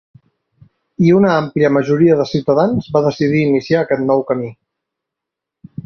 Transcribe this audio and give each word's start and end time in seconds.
I 1.07 1.11
una 1.17 1.33
àmplia 1.41 1.71
majoria 1.77 2.17
de 2.21 2.27
ciutadans 2.31 2.89
va 2.97 3.05
decidir 3.09 3.45
iniciar 3.49 3.83
aquest 3.87 4.07
nou 4.09 4.29
camí. 4.33 4.53